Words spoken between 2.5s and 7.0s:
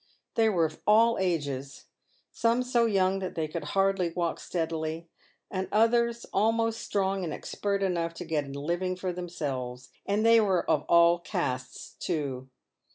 so young that they could hardly walk steadily, and others almost